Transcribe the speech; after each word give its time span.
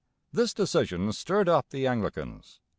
This 0.33 0.51
decision 0.55 1.13
stirred 1.13 1.47
up 1.47 1.69
the 1.69 1.85
Anglicans. 1.85 2.59